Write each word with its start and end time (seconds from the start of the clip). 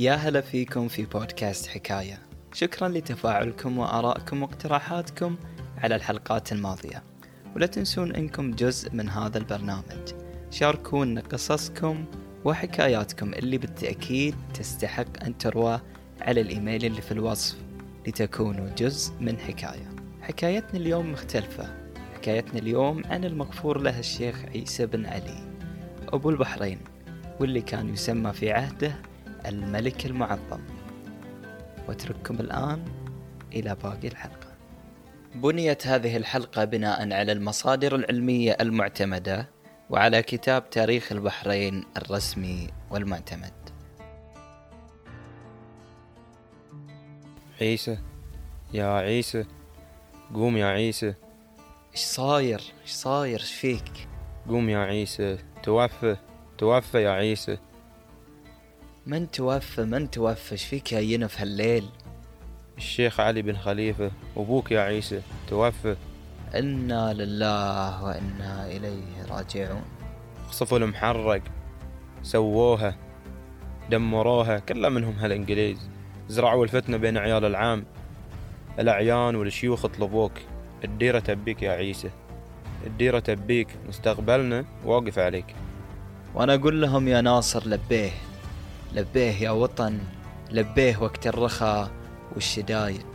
يا 0.00 0.14
هلا 0.14 0.40
فيكم 0.40 0.88
في 0.88 1.04
بودكاست 1.04 1.66
حكاية. 1.66 2.18
شكرا 2.52 2.88
لتفاعلكم 2.88 3.78
وآرائكم 3.78 4.42
واقتراحاتكم 4.42 5.36
على 5.78 5.96
الحلقات 5.96 6.52
الماضية. 6.52 7.02
ولا 7.56 7.66
تنسون 7.66 8.14
أنكم 8.14 8.50
جزء 8.50 8.94
من 8.94 9.08
هذا 9.08 9.38
البرنامج. 9.38 10.14
شاركونا 10.50 11.20
قصصكم 11.20 12.04
وحكاياتكم 12.44 13.34
اللي 13.34 13.58
بالتأكيد 13.58 14.34
تستحق 14.54 15.24
أن 15.24 15.38
تروى 15.38 15.80
على 16.20 16.40
الإيميل 16.40 16.84
اللي 16.84 17.02
في 17.02 17.12
الوصف 17.12 17.56
لتكونوا 18.06 18.68
جزء 18.78 19.12
من 19.20 19.38
حكاية. 19.38 19.94
حكايتنا 20.22 20.80
اليوم 20.80 21.12
مختلفة. 21.12 21.76
حكايتنا 22.14 22.58
اليوم 22.58 23.02
عن 23.06 23.24
المغفور 23.24 23.80
له 23.80 23.98
الشيخ 23.98 24.44
عيسى 24.54 24.86
بن 24.86 25.06
علي. 25.06 25.52
أبو 26.08 26.30
البحرين 26.30 26.78
واللي 27.40 27.60
كان 27.60 27.88
يسمى 27.88 28.32
في 28.32 28.52
عهده 28.52 29.09
الملك 29.46 30.06
المعظم. 30.06 30.60
واترككم 31.88 32.34
الآن 32.40 32.84
إلى 33.52 33.76
باقي 33.82 34.08
الحلقة. 34.08 34.50
بنيت 35.34 35.86
هذه 35.86 36.16
الحلقة 36.16 36.64
بناء 36.64 37.12
على 37.12 37.32
المصادر 37.32 37.94
العلمية 37.94 38.56
المعتمدة 38.60 39.48
وعلى 39.90 40.22
كتاب 40.22 40.70
تاريخ 40.70 41.12
البحرين 41.12 41.84
الرسمي 41.96 42.68
والمعتمد. 42.90 43.52
عيسى 47.60 47.98
يا 48.72 48.86
عيسى 48.86 49.44
قوم 50.34 50.56
يا 50.56 50.66
عيسى. 50.66 51.14
إيش 51.92 52.00
صاير؟ 52.00 52.62
إيش 52.82 52.90
صاير؟ 52.90 53.40
إيش 53.40 53.54
فيك؟ 53.54 54.08
قوم 54.48 54.68
يا 54.68 54.78
عيسى 54.78 55.38
توفى 55.62 56.16
توفى 56.58 57.02
يا 57.02 57.10
عيسى. 57.10 57.58
من 59.10 59.30
توفى 59.30 59.84
من 59.84 60.10
توفى؟ 60.10 60.52
إيش 60.52 60.64
فيك 60.64 60.92
يا 60.92 61.00
ينف 61.00 61.40
هالليل؟ 61.40 61.84
الشيخ 62.78 63.20
علي 63.20 63.42
بن 63.42 63.56
خليفة 63.56 64.10
أبوك 64.36 64.72
يا 64.72 64.80
عيسى 64.80 65.20
توفى. 65.48 65.96
إنا 66.54 67.12
لله 67.12 68.04
وإنا 68.04 68.66
إليه 68.66 69.26
راجعون. 69.30 69.82
خصفوا 70.48 70.78
المحرق 70.78 71.42
سووها 72.22 72.96
دمروها 73.90 74.58
كلها 74.58 74.90
منهم 74.90 75.14
هالإنجليز. 75.14 75.88
زرعوا 76.28 76.64
الفتنة 76.64 76.96
بين 76.96 77.18
عيال 77.18 77.44
العام. 77.44 77.84
الأعيان 78.78 79.36
والشيوخ 79.36 79.86
طلبوك 79.86 80.32
الديرة 80.84 81.18
تبيك 81.18 81.62
يا 81.62 81.72
عيسى. 81.72 82.10
الديرة 82.86 83.18
تبيك. 83.18 83.68
مستقبلنا 83.88 84.64
واقف 84.84 85.18
عليك. 85.18 85.54
وأنا 86.34 86.54
أقول 86.54 86.82
لهم 86.82 87.08
يا 87.08 87.20
ناصر 87.20 87.68
لبيه 87.68 88.10
لبيه 88.92 89.42
يا 89.42 89.50
وطن 89.50 89.98
لبيه 90.50 90.96
وقت 90.96 91.26
الرخاء 91.26 91.90
والشدايد. 92.34 93.06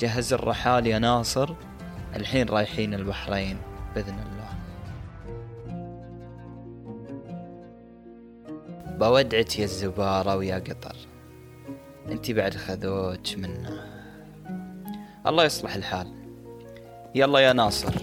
جهز 0.00 0.32
الرحال 0.32 0.86
يا 0.86 0.98
ناصر 0.98 1.54
الحين 2.16 2.48
رايحين 2.48 2.94
البحرين 2.94 3.56
بإذن 3.94 4.18
الله. 4.18 4.50
بودعك 8.98 9.58
يا 9.58 9.64
الزبارة 9.64 10.36
ويا 10.36 10.58
قطر 10.58 10.96
انتي 12.08 12.32
بعد 12.32 12.54
خذوج 12.54 13.36
منا 13.36 13.86
الله 15.26 15.44
يصلح 15.44 15.74
الحال. 15.74 16.12
يلا 17.14 17.38
يا 17.38 17.52
ناصر. 17.52 17.94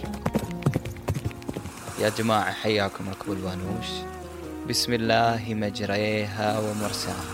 يا 2.00 2.08
جماعة 2.08 2.52
حياكم 2.52 3.08
ركب 3.08 3.32
الوانوش. 3.32 3.86
بسم 4.68 4.92
الله 4.92 5.54
مجريها 5.54 6.58
ومرساها. 6.58 7.24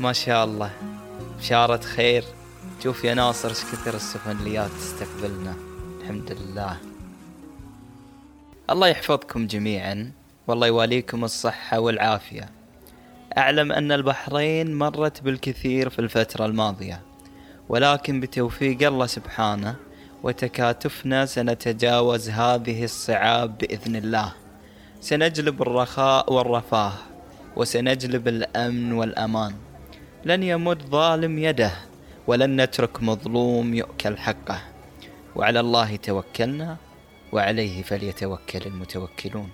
ما 0.00 0.12
شاء 0.12 0.44
الله. 0.44 0.70
بشارة 1.38 1.80
خير. 1.80 2.24
شوف 2.82 3.04
يا 3.04 3.14
ناصر 3.14 3.48
إيش 3.48 3.58
كثر 3.58 3.94
السفنليات 3.94 4.70
تستقبلنا. 4.70 5.54
الحمد 6.00 6.32
لله. 6.32 6.76
الله 8.70 8.88
يحفظكم 8.88 9.46
جميعا. 9.46 10.12
والله 10.46 10.66
يواليكم 10.66 11.24
الصحة 11.24 11.80
والعافية. 11.80 12.50
أعلم 13.38 13.72
أن 13.72 13.92
البحرين 13.92 14.74
مرت 14.74 15.22
بالكثير 15.22 15.88
في 15.88 15.98
الفترة 15.98 16.46
الماضية. 16.46 17.00
ولكن 17.68 18.20
بتوفيق 18.20 18.86
الله 18.86 19.06
سبحانه 19.06 19.76
وتكاتفنا 20.22 21.26
سنتجاوز 21.26 22.28
هذه 22.28 22.84
الصعاب 22.84 23.58
بإذن 23.58 23.96
الله. 23.96 24.43
سنجلب 25.04 25.62
الرخاء 25.62 26.32
والرفاه 26.32 26.92
وسنجلب 27.56 28.28
الأمن 28.28 28.92
والأمان. 28.92 29.54
لن 30.24 30.42
يمد 30.42 30.82
ظالم 30.82 31.38
يده 31.38 31.72
ولن 32.26 32.60
نترك 32.60 33.02
مظلوم 33.02 33.74
يؤكل 33.74 34.18
حقه. 34.18 34.60
وعلى 35.36 35.60
الله 35.60 35.96
توكلنا 35.96 36.76
وعليه 37.32 37.82
فليتوكل 37.82 38.66
المتوكلون. 38.66 39.50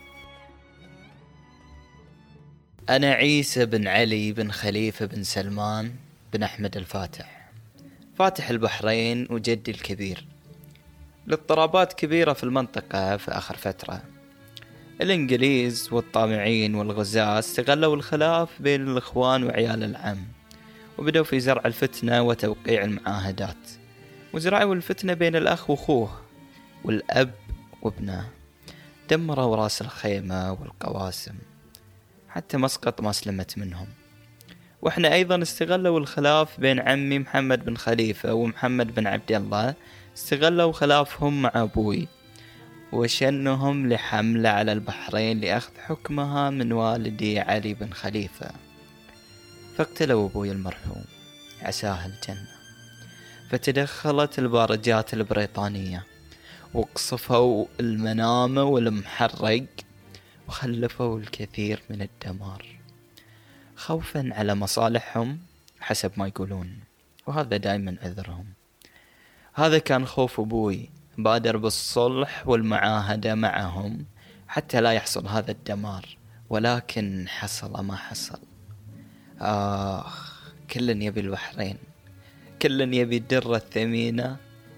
أنا 2.89 3.13
عيسى 3.13 3.67
بن 3.67 3.89
علي 3.89 4.33
بن 4.33 4.51
خليفة 4.51 5.07
بن 5.07 5.23
سلمان 5.23 5.95
بن 6.33 6.43
أحمد 6.43 6.77
الفاتح. 6.77 7.51
فاتح 8.19 8.51
البحرين 8.51 9.27
وجدي 9.31 9.71
الكبير. 9.71 10.27
لاضطرابات 11.27 11.93
كبيرة 11.93 12.33
في 12.33 12.45
المنطقة 12.45 13.17
في 13.17 13.31
آخر 13.31 13.57
فترة. 13.57 14.20
الإنجليز 15.01 15.89
والطامعين 15.93 16.75
والغزاة 16.75 17.39
استغلوا 17.39 17.97
الخلاف 17.97 18.63
بين 18.63 18.89
الإخوان 18.89 19.45
وعيال 19.45 19.85
العم 19.85 20.25
وبدأوا 20.99 21.25
في 21.25 21.41
زرع 21.41 21.63
الفتنة 21.67 22.23
وتوقيع 22.23 22.85
المعاهدات. 22.85 23.57
وزرعوا 24.33 24.75
الفتنة 24.75 25.15
بين 25.15 25.37
الأخ 25.37 25.71
وأخوه 25.71 26.21
والأب 26.85 27.35
وابنه 27.83 28.29
دمروا 29.11 29.57
راس 29.57 29.81
الخيمة 29.81 30.53
والقواسم 30.53 31.35
حتى 32.29 32.57
مسقط 32.57 33.01
ما 33.01 33.13
سلمت 33.13 33.59
منهم. 33.59 33.87
وإحنا 34.83 35.13
أيضا 35.13 35.43
استغلوا 35.43 36.01
الخلاف 36.01 36.61
بين 36.61 36.81
عمي 36.81 37.19
محمد 37.19 37.65
بن 37.65 37.77
خليفة 37.77 38.35
ومحمد 38.35 38.95
بن 38.95 39.07
عبد 39.07 39.33
الله 39.33 39.75
استغلوا 40.17 40.73
خلافهم 40.73 41.43
مع 41.43 41.53
أبوي. 41.55 42.09
وشنهم 42.93 43.89
لحملة 43.89 44.49
على 44.49 44.73
البحرين 44.73 45.41
لأخذ 45.41 45.71
حكمها 45.79 46.51
من 46.51 46.73
والدي 46.73 47.41
علي 47.41 47.75
بن 47.75 47.93
خليفة. 47.93 48.51
فاقتلوا 49.77 50.29
أبوي 50.29 50.53
المرحوم. 50.53 51.05
عساه 51.63 52.07
الجنة. 52.07 52.49
فتدخلت 53.51 54.39
البارجات 54.39 55.15
البريطانية. 55.15 56.07
وقصفوا 56.75 57.67
المنامة 57.81 58.63
والمحرق. 58.63 59.67
وخلفوا 60.49 61.19
الكثير 61.19 61.83
من 61.91 62.03
الدمار. 62.03 62.67
خوفا 63.77 64.31
على 64.33 64.55
مصالحهم 64.55 65.39
حسب 65.81 66.13
ما 66.17 66.27
يقولون. 66.27 66.79
وهذا 67.27 67.57
دائما 67.57 67.97
عذرهم. 68.03 68.47
هذا 69.55 69.79
كان 69.79 70.07
خوف 70.07 70.41
أبوي. 70.41 71.00
بادر 71.19 71.57
بالصلح 71.57 72.49
والمعاهدة 72.49 73.35
معهم 73.35 74.07
حتى 74.49 74.81
لا 74.81 74.93
يحصل 74.93 75.27
هذا 75.27 75.51
الدمار 75.51 76.17
ولكن 76.51 77.29
حصل 77.29 77.85
ما 77.85 77.97
حصل. 77.97 78.39
آخ 79.41 80.43
كل 80.71 81.03
يبي 81.03 81.21
البحرين 81.21 81.77
كل 82.63 82.95
يبي 82.95 83.17
الدرة 83.17 83.57
الثمينة 83.57 84.37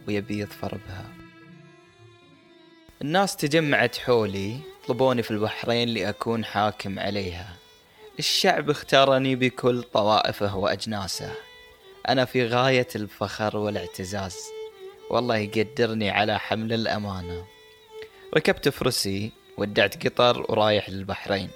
ويبي 0.08 0.38
يظفر 0.38 0.78
بها. 0.88 1.04
الناس 3.02 3.36
تجمعت 3.36 3.96
حولي 3.96 4.58
طلبوني 4.88 5.22
في 5.22 5.30
البحرين 5.30 5.88
لأكون 5.88 6.44
حاكم 6.44 6.98
عليها. 6.98 7.56
الشعب 8.18 8.70
اختارني 8.70 9.36
بكل 9.36 9.82
طوائفه 9.82 10.56
وأجناسه. 10.56 11.32
أنا 12.08 12.24
في 12.24 12.46
غاية 12.46 12.88
الفخر 12.96 13.56
والاعتزاز. 13.56 14.36
والله 15.12 15.36
يقدرني 15.36 16.10
على 16.10 16.38
حمل 16.38 16.72
الأمانة. 16.72 17.44
ركبت 18.36 18.68
فرسي 18.68 19.32
ودعت 19.56 20.06
قطر 20.06 20.46
ورايح 20.48 20.90
للبحرين. 20.90 21.50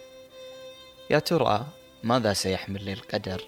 يا 1.10 1.18
ترى 1.18 1.66
ماذا 2.02 2.32
سيحمل 2.32 2.84
لي 2.84 2.92
القدر؟ 2.92 3.42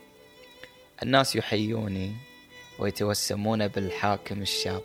الناس 1.03 1.37
يحيوني 1.37 2.17
ويتوسمون 2.79 3.69
بالحاكم 3.69 4.43
الشاب. 4.43 4.83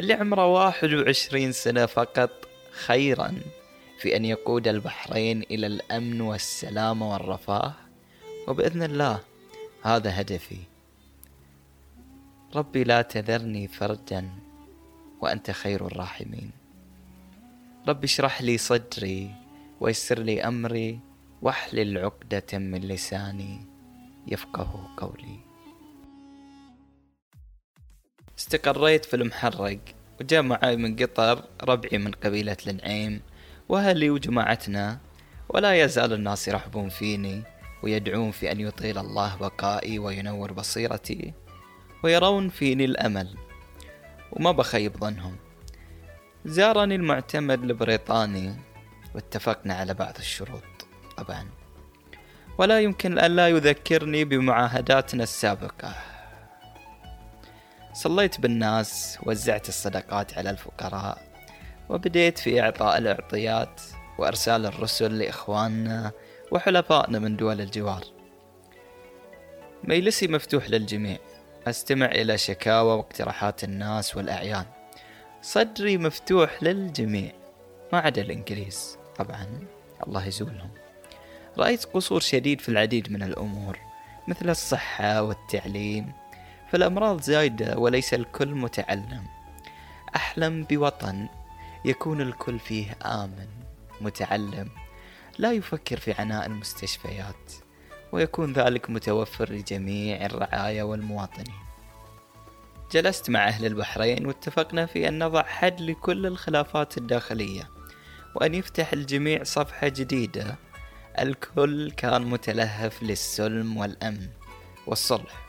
اللي 0.00 0.14
عمره 0.14 0.46
واحد 0.46 0.92
وعشرين 0.92 1.52
سنة 1.52 1.86
فقط 1.86 2.30
خيرا 2.72 3.34
في 3.98 4.16
أن 4.16 4.24
يقود 4.24 4.68
البحرين 4.68 5.42
إلى 5.42 5.66
الأمن 5.66 6.20
والسلام 6.20 7.02
والرفاه. 7.02 7.74
وبإذن 8.48 8.82
الله 8.82 9.20
هذا 9.82 10.20
هدفي. 10.20 10.71
ربي 12.56 12.84
لا 12.84 13.02
تذرني 13.02 13.68
فردا 13.68 14.30
وأنت 15.20 15.50
خير 15.50 15.86
الراحمين. 15.86 16.50
ربي 17.88 18.04
اشرح 18.04 18.42
لي 18.42 18.58
صدري 18.58 19.34
ويسر 19.80 20.18
لي 20.18 20.42
أمري 20.42 20.98
واحلل 21.42 21.98
عقدة 21.98 22.58
من 22.58 22.80
لساني 22.80 23.66
يفقهوا 24.26 24.96
قولي. 24.96 25.38
استقريت 28.38 29.04
في 29.04 29.16
المحرق 29.16 29.80
وجاء 30.20 30.42
معي 30.42 30.76
من 30.76 30.96
قطر 30.96 31.44
ربعي 31.62 31.98
من 31.98 32.10
قبيلة 32.10 32.56
النعيم 32.66 33.20
وأهلي 33.68 34.10
وجماعتنا 34.10 34.98
ولا 35.48 35.82
يزال 35.84 36.12
الناس 36.12 36.48
يرحبون 36.48 36.88
فيني 36.88 37.42
ويدعون 37.82 38.30
في 38.30 38.52
أن 38.52 38.60
يطيل 38.60 38.98
الله 38.98 39.36
بقائي 39.36 39.98
وينور 39.98 40.52
بصيرتي. 40.52 41.41
ويرون 42.02 42.48
فيني 42.48 42.84
الأمل 42.84 43.36
وما 44.32 44.52
بخيب 44.52 44.96
ظنهم. 44.96 45.36
زارني 46.44 46.94
المعتمد 46.94 47.62
البريطاني 47.62 48.54
واتفقنا 49.14 49.74
على 49.74 49.94
بعض 49.94 50.16
الشروط 50.18 50.86
طبعا. 51.16 51.48
ولا 52.58 52.80
يمكن 52.80 53.18
أن 53.18 53.36
لا 53.36 53.48
يذكرني 53.48 54.24
بمعاهداتنا 54.24 55.22
السابقة. 55.22 55.94
صليت 57.92 58.40
بالناس 58.40 59.18
وزعت 59.22 59.68
الصدقات 59.68 60.38
على 60.38 60.50
الفقراء 60.50 61.32
وبديت 61.88 62.38
في 62.38 62.60
إعطاء 62.60 62.98
الإعطيات 62.98 63.80
وإرسال 64.18 64.66
الرسل 64.66 65.18
لإخواننا 65.18 66.12
وحلفائنا 66.50 67.18
من 67.18 67.36
دول 67.36 67.60
الجوار. 67.60 68.04
مجلسي 69.84 70.28
مفتوح 70.28 70.70
للجميع. 70.70 71.18
أستمع 71.66 72.06
إلى 72.06 72.38
شكاوى 72.38 72.96
واقتراحات 72.96 73.64
الناس 73.64 74.16
والأعيان. 74.16 74.64
صدري 75.42 75.98
مفتوح 75.98 76.62
للجميع. 76.62 77.32
ما 77.92 77.98
عدا 77.98 78.22
الإنجليز. 78.22 78.98
طبعا 79.16 79.46
الله 80.06 80.26
يزولهم. 80.26 80.70
رأيت 81.58 81.84
قصور 81.84 82.20
شديد 82.20 82.60
في 82.60 82.68
العديد 82.68 83.12
من 83.12 83.22
الأمور 83.22 83.78
مثل 84.28 84.50
الصحة 84.50 85.22
والتعليم 85.22 86.12
فالأمراض 86.70 87.20
زايدة 87.20 87.78
وليس 87.78 88.14
الكل 88.14 88.48
متعلم. 88.48 89.26
أحلم 90.16 90.64
بوطن 90.64 91.28
يكون 91.84 92.20
الكل 92.20 92.58
فيه 92.58 92.96
آمن 93.04 93.48
متعلم 94.00 94.70
لا 95.38 95.52
يفكر 95.52 95.96
في 95.96 96.12
عناء 96.12 96.46
المستشفيات. 96.46 97.52
ويكون 98.12 98.52
ذلك 98.52 98.90
متوفر 98.90 99.52
لجميع 99.52 100.26
الرعايا 100.26 100.82
والمواطنين. 100.82 101.54
جلست 102.92 103.30
مع 103.30 103.48
أهل 103.48 103.66
البحرين 103.66 104.26
واتفقنا 104.26 104.86
في 104.86 105.08
أن 105.08 105.24
نضع 105.24 105.42
حد 105.42 105.80
لكل 105.80 106.26
الخلافات 106.26 106.98
الداخلية 106.98 107.70
وأن 108.34 108.54
يفتح 108.54 108.92
الجميع 108.92 109.42
صفحة 109.42 109.88
جديدة. 109.88 110.56
الكل 111.18 111.90
كان 111.90 112.22
متلهف 112.22 113.02
للسلم 113.02 113.76
والأمن 113.76 114.28
والصلح. 114.86 115.46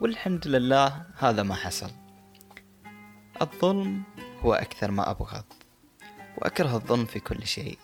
والحمد 0.00 0.48
لله 0.48 1.06
هذا 1.18 1.42
ما 1.42 1.54
حصل. 1.54 1.90
الظلم 3.42 4.02
هو 4.40 4.54
أكثر 4.54 4.90
ما 4.90 5.10
أبغض 5.10 5.44
وأكره 6.38 6.74
الظلم 6.74 7.04
في 7.04 7.20
كل 7.20 7.46
شيء. 7.46 7.78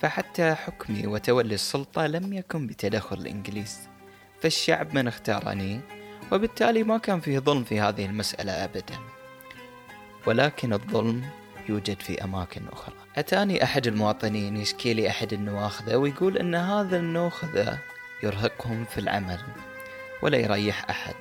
فحتى 0.00 0.54
حكمي 0.54 1.06
وتولي 1.06 1.54
السلطة 1.54 2.06
لم 2.06 2.32
يكن 2.32 2.66
بتدخل 2.66 3.16
الإنجليز 3.16 3.88
فالشعب 4.42 4.94
من 4.94 5.08
اختارني 5.08 5.80
وبالتالي 6.32 6.82
ما 6.82 6.98
كان 6.98 7.20
فيه 7.20 7.38
ظلم 7.38 7.64
في 7.64 7.80
هذه 7.80 8.06
المسألة 8.06 8.64
أبدا. 8.64 8.98
ولكن 10.26 10.72
الظلم 10.72 11.24
يوجد 11.68 12.00
في 12.00 12.24
أماكن 12.24 12.60
أخرى. 12.72 12.94
أتاني 13.16 13.64
أحد 13.64 13.86
المواطنين 13.86 14.56
يشكي 14.56 14.94
لي 14.94 15.08
أحد 15.08 15.32
النواخذة 15.32 15.96
ويقول 15.96 16.38
أن 16.38 16.54
هذا 16.54 16.96
النوخذة 16.96 17.78
يرهقهم 18.22 18.84
في 18.84 18.98
العمل 18.98 19.40
ولا 20.22 20.38
يريح 20.38 20.90
أحد. 20.90 21.14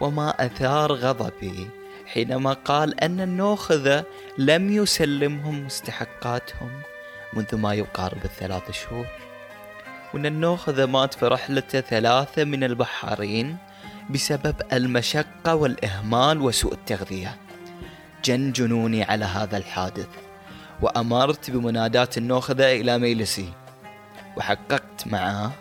وما 0.00 0.46
أثار 0.46 0.92
غضبي 0.92 1.68
حينما 2.06 2.52
قال 2.52 3.00
أن 3.00 3.20
النوخذة 3.20 4.04
لم 4.38 4.72
يسلمهم 4.72 5.66
مستحقاتهم 5.66 6.70
منذ 7.36 7.56
ما 7.56 7.74
يقارب 7.74 8.24
الثلاث 8.24 8.70
شهور. 8.70 9.06
وأن 10.14 10.26
النوخذة 10.26 10.86
مات 10.86 11.14
في 11.14 11.26
رحلته 11.26 11.80
ثلاثة 11.80 12.44
من 12.44 12.64
البحارين 12.64 13.56
بسبب 14.10 14.54
المشقة 14.72 15.54
والإهمال 15.54 16.40
وسوء 16.40 16.72
التغذية. 16.72 17.36
جن 18.24 18.52
جنوني 18.52 19.02
على 19.02 19.24
هذا 19.24 19.56
الحادث 19.56 20.08
وأمرت 20.82 21.50
بمناداة 21.50 22.08
النوخذة 22.16 22.72
إلى 22.72 22.98
ميلسي 22.98 23.52
وحققت 24.36 25.06
معه 25.06 25.52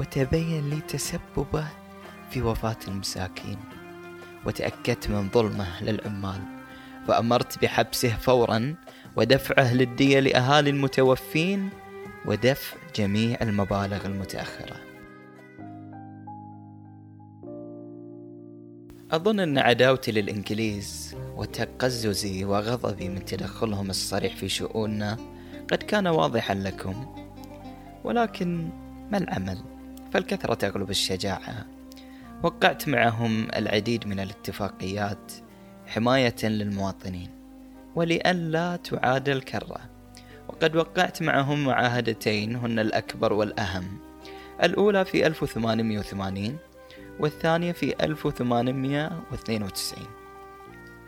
وتبين 0.00 0.70
لي 0.70 0.80
تسببه 0.80 1.66
في 2.30 2.42
وفاة 2.42 2.76
المساكين. 2.88 3.58
وتأكدت 4.46 5.08
من 5.08 5.28
ظلمه 5.30 5.82
للعمال. 5.82 6.40
فأمرت 7.08 7.62
بحبسه 7.62 8.16
فورا 8.16 8.74
ودفعه 9.16 9.74
للدية 9.74 10.20
لأهالي 10.20 10.70
المتوفين 10.70 11.70
ودفع 12.26 12.76
جميع 12.96 13.38
المبالغ 13.42 14.06
المتأخرة. 14.06 14.76
أظن 19.10 19.40
أن 19.40 19.58
عداوتي 19.58 20.12
للإنجليز 20.12 21.16
وتقززي 21.36 22.44
وغضبي 22.44 23.08
من 23.08 23.24
تدخلهم 23.24 23.90
الصريح 23.90 24.36
في 24.36 24.48
شؤوننا 24.48 25.16
قد 25.70 25.78
كان 25.78 26.06
واضحا 26.06 26.54
لكم. 26.54 27.14
ولكن 28.04 28.68
ما 29.12 29.18
العمل؟ 29.18 29.58
فالكثرة 30.12 30.54
تغلب 30.54 30.90
الشجاعة. 30.90 31.66
وقعت 32.42 32.88
معهم 32.88 33.48
العديد 33.56 34.06
من 34.06 34.20
الاتفاقيات 34.20 35.32
حماية 35.86 36.36
للمواطنين. 36.42 37.43
ولأن 37.94 38.50
لا 38.50 38.76
تعاد 38.76 39.28
الكرة. 39.28 39.80
وقد 40.48 40.76
وقعت 40.76 41.22
معهم 41.22 41.64
معاهدتين 41.64 42.56
هن 42.56 42.78
الأكبر 42.78 43.32
والأهم. 43.32 43.98
الأولى 44.62 45.04
في 45.04 45.26
1880 45.26 46.58
والثانية 47.20 47.72
في 47.72 48.04
1892 48.04 50.06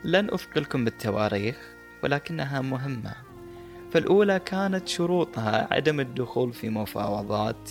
لن 0.03 0.33
أثقلكم 0.33 0.85
بالتواريخ 0.85 1.55
ولكنها 2.03 2.61
مهمة. 2.61 3.13
فالأولى 3.91 4.39
كانت 4.39 4.87
شروطها 4.87 5.67
عدم 5.71 5.99
الدخول 5.99 6.53
في 6.53 6.69
مفاوضات 6.69 7.69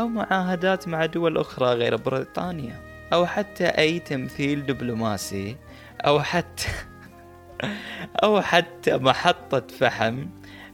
أو 0.00 0.08
معاهدات 0.08 0.88
مع 0.88 1.06
دول 1.06 1.38
أخرى 1.38 1.74
غير 1.74 1.96
بريطانيا 1.96 2.80
أو 3.12 3.26
حتى 3.26 3.66
أي 3.66 3.98
تمثيل 3.98 4.66
دبلوماسي 4.66 5.56
أو 6.06 6.20
حتى 6.20 6.68
أو 8.22 8.40
حتى 8.40 8.96
محطة 8.96 9.66
فحم 9.78 10.26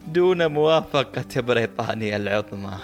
دون 0.09 0.47
موافقة 0.47 1.40
بريطانيا 1.40 2.16
العظمى. 2.16 2.78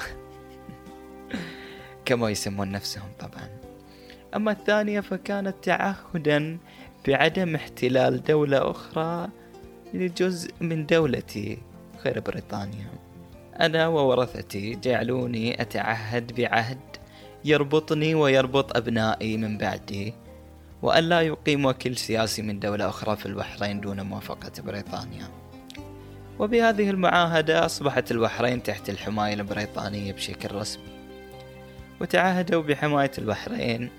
كما 2.05 2.31
يسمون 2.31 2.71
نفسهم 2.71 3.09
طبعا. 3.19 3.49
أما 4.37 4.53
الثانية 4.53 5.01
فكانت 5.01 5.55
تعهدا 5.63 6.59
بعدم 7.09 7.55
احتلال 7.55 8.23
دولة 8.25 8.71
أخرى 8.71 9.29
لجزء 9.95 10.51
من 10.61 10.87
دولتي 10.87 11.59
غير 12.05 12.21
بريطانيا. 12.21 12.91
أنا 13.61 13.87
وورثتي 13.89 14.75
جعلوني 14.75 15.63
أتعهد 15.63 16.33
بعهد 16.41 16.79
يربطني 17.45 18.15
ويربط 18.15 18.77
أبنائي 18.77 19.37
من 19.37 19.59
بعدي. 19.59 20.15
وأن 20.83 21.05
لا 21.05 21.21
يقيم 21.21 21.65
وكيل 21.65 21.97
سياسي 21.97 22.43
من 22.43 22.61
دولة 22.61 22.89
أخرى 22.89 23.17
في 23.17 23.27
البحرين 23.27 23.81
دون 23.81 24.01
موافقة 24.01 24.53
بريطانيا. 24.63 25.29
وبهذه 26.39 26.91
المعاهدة 26.91 27.67
أصبحت 27.67 28.11
البحرين 28.11 28.63
تحت 28.63 28.91
الحماية 28.91 29.35
البريطانية 29.35 30.13
بشكل 30.13 30.55
رسمي. 30.55 30.85
وتعهدوا 32.01 32.63
بحماية 32.63 33.11
البحرين 33.19 33.91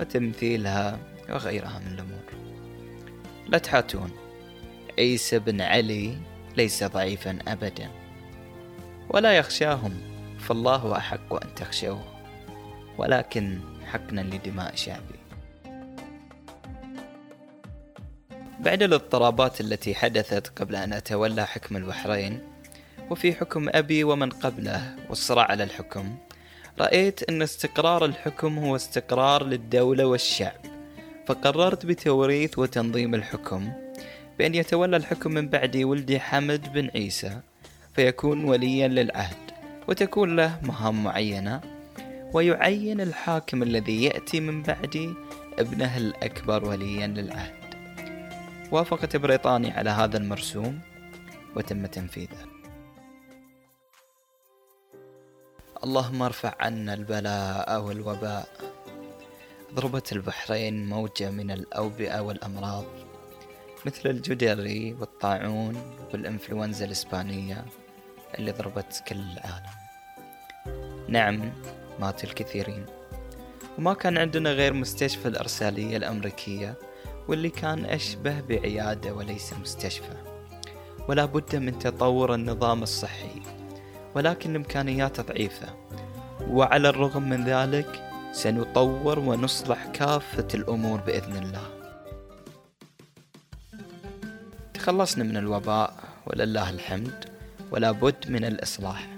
وتمثيلها 0.00 0.98
وغيرها 1.30 1.78
من 1.78 1.94
الأمور. 1.94 2.22
لا 3.48 3.58
تحاتون 3.58 4.10
عيسى 4.98 5.38
بن 5.38 5.60
علي 5.60 6.16
ليس 6.56 6.84
ضعيفا 6.84 7.38
أبدا. 7.48 7.90
ولا 9.08 9.32
يخشاهم 9.32 9.92
فالله 10.38 10.96
أحق 10.96 11.44
أن 11.44 11.54
تخشوه. 11.54 12.04
ولكن 12.98 13.58
حقنا 13.86 14.20
لدماء 14.20 14.74
شعبي 14.74 15.11
بعد 18.62 18.82
الاضطرابات 18.82 19.60
التي 19.60 19.94
حدثت 19.94 20.58
قبل 20.58 20.76
أن 20.76 20.92
أتولى 20.92 21.46
حكم 21.46 21.76
البحرين 21.76 22.40
وفي 23.10 23.34
حكم 23.34 23.68
أبي 23.68 24.04
ومن 24.04 24.30
قبله 24.30 24.96
والصراع 25.08 25.50
على 25.50 25.64
الحكم 25.64 26.16
رأيت 26.80 27.22
أن 27.22 27.42
استقرار 27.42 28.04
الحكم 28.04 28.58
هو 28.58 28.76
استقرار 28.76 29.44
للدولة 29.44 30.06
والشعب. 30.06 30.60
فقررت 31.26 31.86
بتوريث 31.86 32.58
وتنظيم 32.58 33.14
الحكم 33.14 33.72
بأن 34.38 34.54
يتولى 34.54 34.96
الحكم 34.96 35.30
من 35.30 35.48
بعدي 35.48 35.84
ولدي 35.84 36.20
حمد 36.20 36.72
بن 36.72 36.90
عيسى 36.94 37.40
فيكون 37.94 38.44
وليا 38.44 38.88
للعهد 38.88 39.50
وتكون 39.88 40.36
له 40.36 40.58
مهام 40.62 41.04
معينة 41.04 41.60
ويعين 42.32 43.00
الحاكم 43.00 43.62
الذي 43.62 44.04
يأتي 44.04 44.40
من 44.40 44.62
بعدي 44.62 45.14
ابنه 45.58 45.96
الأكبر 45.96 46.64
وليا 46.64 47.06
للعهد. 47.06 47.61
وافقت 48.72 49.16
بريطانيا 49.16 49.72
على 49.72 49.90
هذا 49.90 50.16
المرسوم 50.16 50.80
وتم 51.56 51.86
تنفيذه. 51.86 52.46
اللهم 55.84 56.22
ارفع 56.22 56.54
عنا 56.60 56.94
البلاء 56.94 57.80
والوباء. 57.80 58.48
ضربت 59.74 60.12
البحرين 60.12 60.88
موجة 60.88 61.30
من 61.30 61.50
الأوبئة 61.50 62.20
والأمراض 62.20 62.84
مثل 63.86 64.10
الجدري 64.10 64.92
والطاعون 65.00 65.96
والإنفلونزا 66.12 66.84
الإسبانية 66.84 67.64
اللي 68.38 68.50
ضربت 68.52 69.02
كل 69.08 69.16
العالم. 69.16 69.72
نعم 71.08 71.52
مات 72.00 72.24
الكثيرين. 72.24 72.86
وما 73.78 73.94
كان 73.94 74.18
عندنا 74.18 74.52
غير 74.52 74.72
مستشفى 74.72 75.28
الإرسالية 75.28 75.96
الأمريكية 75.96 76.91
واللي 77.32 77.50
كان 77.50 77.84
أشبه 77.84 78.40
بعيادة 78.40 79.14
وليس 79.14 79.52
مستشفى. 79.52 80.16
ولا 81.08 81.24
بد 81.24 81.56
من 81.56 81.78
تطور 81.78 82.34
النظام 82.34 82.82
الصحي 82.82 83.42
ولكن 84.14 84.50
الإمكانيات 84.50 85.20
ضعيفة. 85.20 85.68
وعلى 86.48 86.88
الرغم 86.88 87.28
من 87.28 87.44
ذلك 87.44 88.10
سنطور 88.32 89.18
ونصلح 89.18 89.86
كافة 89.86 90.48
الأمور 90.54 91.00
بإذن 91.00 91.36
الله. 91.36 91.68
تخلصنا 94.74 95.24
من 95.24 95.36
الوباء 95.36 95.94
ولله 96.26 96.70
الحمد 96.70 97.24
ولا 97.70 97.90
بد 97.90 98.30
من 98.30 98.44
الإصلاح. 98.44 99.08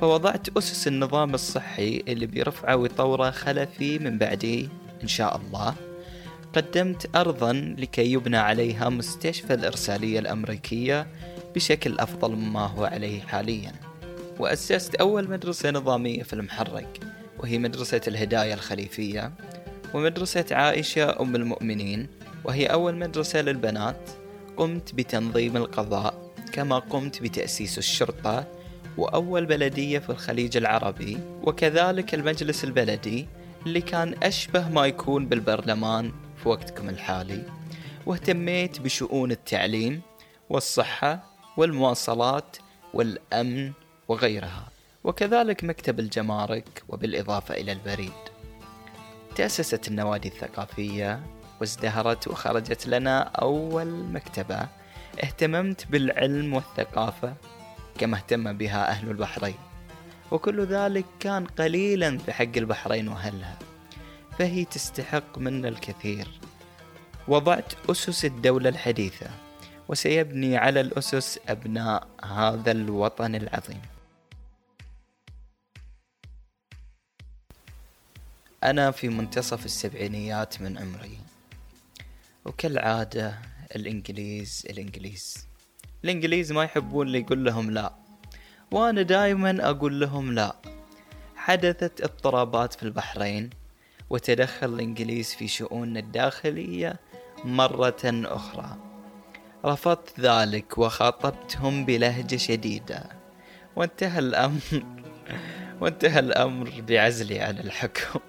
فوضعت 0.00 0.56
أسس 0.56 0.88
النظام 0.88 1.34
الصحي 1.34 2.02
اللي 2.08 2.26
بيرفعه 2.26 2.76
ويطوره 2.76 3.30
خلفي 3.30 3.98
من 3.98 4.18
بعدي 4.18 4.68
إن 5.02 5.08
شاء 5.08 5.36
الله. 5.36 5.91
قدمت 6.52 7.16
أرضا 7.16 7.52
لكي 7.78 8.12
يبنى 8.12 8.36
عليها 8.36 8.88
مستشفى 8.88 9.54
الإرسالية 9.54 10.18
الأمريكية 10.18 11.06
بشكل 11.54 11.98
أفضل 11.98 12.36
مما 12.36 12.66
هو 12.66 12.84
عليه 12.84 13.20
حاليا. 13.20 13.72
وأسست 14.38 14.94
أول 14.94 15.30
مدرسة 15.30 15.70
نظامية 15.70 16.22
في 16.22 16.32
المحرق 16.32 16.92
وهي 17.38 17.58
مدرسة 17.58 18.00
الهداية 18.08 18.54
الخليفية 18.54 19.32
ومدرسة 19.94 20.44
عائشة 20.50 21.20
أم 21.20 21.36
المؤمنين 21.36 22.06
وهي 22.44 22.66
أول 22.66 22.94
مدرسة 22.96 23.40
للبنات. 23.40 24.10
قمت 24.56 24.94
بتنظيم 24.94 25.56
القضاء 25.56 26.32
كما 26.52 26.78
قمت 26.78 27.22
بتأسيس 27.22 27.78
الشرطة 27.78 28.46
وأول 28.98 29.46
بلدية 29.46 29.98
في 29.98 30.10
الخليج 30.10 30.56
العربي 30.56 31.18
وكذلك 31.42 32.14
المجلس 32.14 32.64
البلدي 32.64 33.26
اللي 33.66 33.80
كان 33.80 34.14
أشبه 34.22 34.68
ما 34.68 34.86
يكون 34.86 35.26
بالبرلمان 35.26 36.12
في 36.42 36.48
وقتكم 36.48 36.88
الحالي 36.88 37.42
واهتميت 38.06 38.80
بشؤون 38.80 39.30
التعليم 39.30 40.02
والصحة 40.50 41.24
والمواصلات 41.56 42.56
والأمن 42.94 43.72
وغيرها 44.08 44.68
وكذلك 45.04 45.64
مكتب 45.64 46.00
الجمارك 46.00 46.82
وبالإضافة 46.88 47.54
إلى 47.54 47.72
البريد. 47.72 48.12
تأسست 49.36 49.88
النوادي 49.88 50.28
الثقافية 50.28 51.20
وازدهرت 51.60 52.28
وخرجت 52.28 52.86
لنا 52.86 53.22
أول 53.22 54.04
مكتبة. 54.04 54.68
اهتممت 55.24 55.86
بالعلم 55.86 56.54
والثقافة 56.54 57.34
كما 57.98 58.16
اهتم 58.16 58.52
بها 58.52 58.90
أهل 58.90 59.10
البحرين 59.10 59.58
وكل 60.30 60.64
ذلك 60.64 61.04
كان 61.20 61.46
قليلا 61.46 62.18
في 62.18 62.32
حق 62.32 62.56
البحرين 62.56 63.08
وأهلها. 63.08 63.58
فهي 64.38 64.64
تستحق 64.64 65.38
منا 65.38 65.68
الكثير. 65.68 66.28
وضعت 67.28 67.90
أسس 67.90 68.24
الدولة 68.24 68.68
الحديثة 68.68 69.30
وسيبني 69.88 70.56
على 70.56 70.80
الأسس 70.80 71.38
أبناء 71.48 72.08
هذا 72.24 72.70
الوطن 72.70 73.34
العظيم. 73.34 73.82
أنا 78.64 78.90
في 78.90 79.08
منتصف 79.08 79.64
السبعينيات 79.64 80.60
من 80.60 80.78
عمري. 80.78 81.18
وكالعادة 82.44 83.38
الإنجليز 83.76 84.66
الإنجليز. 84.70 85.46
الإنجليز 86.04 86.52
ما 86.52 86.64
يحبون 86.64 87.06
اللي 87.06 87.20
يقول 87.20 87.44
لهم 87.44 87.70
لا. 87.70 87.92
وأنا 88.70 89.02
دائما 89.02 89.70
أقول 89.70 90.00
لهم 90.00 90.32
لا. 90.32 90.56
حدثت 91.36 92.00
اضطرابات 92.00 92.74
في 92.74 92.82
البحرين. 92.82 93.50
وتدخل 94.12 94.74
الإنجليز 94.74 95.34
في 95.34 95.48
شؤوننا 95.48 96.00
الداخلية 96.00 96.96
مرة 97.44 98.02
أخرى. 98.24 98.76
رفضت 99.64 100.20
ذلك 100.20 100.78
وخاطبتهم 100.78 101.84
بلهجة 101.84 102.36
شديدة. 102.36 103.04
وانتهى 103.76 104.18
الأمر. 104.18 104.84
وانتهى 105.80 106.18
الأمر 106.18 106.70
بعزلي 106.88 107.40
عن 107.40 107.58
الحكم. 107.58 108.20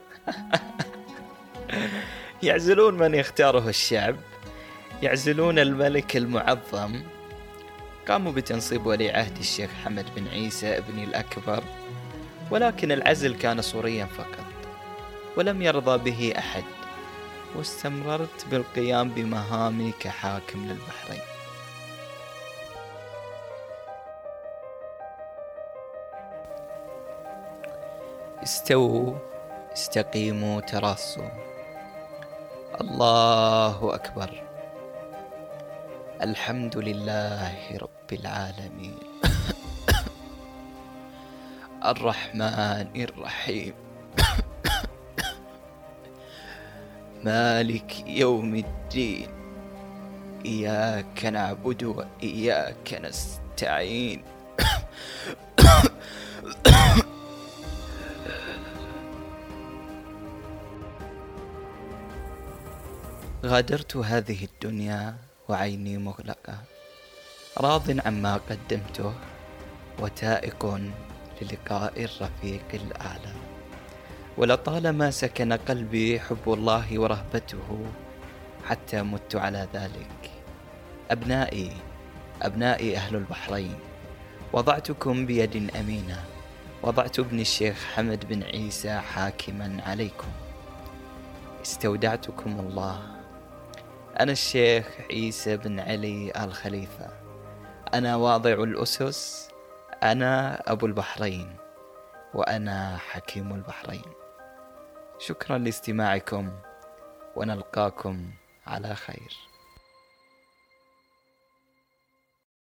يعزلون 2.44 2.94
من 2.94 3.16
يختاره 3.16 3.70
الشعب. 3.70 4.16
يعزلون 5.02 5.60
الملك 5.60 6.18
المعظم. 6.18 7.02
قاموا 8.08 8.32
بتنصيب 8.32 8.86
ولي 8.86 9.12
عهد 9.12 9.38
الشيخ 9.38 9.70
حمد 9.84 10.06
بن 10.16 10.28
عيسى 10.28 10.78
ابني 10.78 11.04
الأكبر. 11.04 11.64
ولكن 12.52 12.92
العزل 12.92 13.36
كان 13.36 13.62
صوريا 13.62 14.06
فقط. 14.06 14.53
ولم 15.38 15.62
يرضى 15.62 16.12
به 16.12 16.34
أحد 16.38 16.64
واستمررت 17.56 18.46
بالقيام 18.52 19.10
بمهامي 19.10 19.94
كحاكم 20.00 20.66
للبحرين. 20.66 21.22
استووا 28.44 29.14
استقيموا 29.74 30.62
تراصوا. 30.62 31.30
الله 32.82 33.96
أكبر. 33.96 34.44
الحمد 36.22 36.78
لله 36.78 37.78
رب 37.82 38.10
العالمين. 38.12 39.00
الرحمن 41.92 42.88
الرحيم. 42.96 43.74
مالك 47.24 48.08
يوم 48.08 48.56
الدين. 48.56 49.28
إياك 50.46 51.26
نعبد 51.26 51.84
وإياك 51.84 52.94
نستعين. 52.94 54.24
غادرت 63.46 63.98
هذه 63.98 64.44
الدنيا 64.44 65.16
وعيني 65.50 65.98
مغلقة. 65.98 66.58
راض 67.58 68.08
عما 68.08 68.40
قدمته 68.50 69.14
وتائق 70.00 70.80
للقاء 71.42 71.94
الرفيق 72.04 72.70
الأعلى. 72.74 73.43
ولطالما 74.38 75.12
سكن 75.12 75.54
قلبي 75.54 76.20
حب 76.20 76.46
الله 76.48 77.00
ورهبته 77.00 77.86
حتى 78.66 79.02
مت 79.02 79.36
على 79.36 79.68
ذلك. 79.74 80.32
أبنائي 81.12 81.72
أبنائي 82.42 82.98
أهل 82.98 83.16
البحرين 83.16 83.76
وضعتكم 84.54 85.26
بيد 85.26 85.76
أمينة. 85.76 86.24
وضعت 86.84 87.20
ابن 87.20 87.40
الشيخ 87.40 87.86
حمد 87.96 88.26
بن 88.26 88.44
عيسى 88.44 89.00
حاكما 89.00 89.82
عليكم. 89.86 90.32
استودعتكم 91.62 92.60
الله. 92.60 93.02
أنا 94.20 94.32
الشيخ 94.32 94.86
عيسى 95.12 95.58
بن 95.58 95.80
علي 95.80 96.32
الخليفة. 96.44 97.08
أنا 97.94 98.16
واضع 98.16 98.54
الأسس. 98.54 99.50
أنا 100.04 100.64
أبو 100.72 100.86
البحرين. 100.86 101.56
وأنا 102.34 102.98
حكيم 102.98 103.54
البحرين. 103.54 104.23
شكرا 105.26 105.58
لاستماعكم 105.58 106.52
ونلقاكم 107.36 108.32
على 108.68 108.96
خير. 108.96 109.53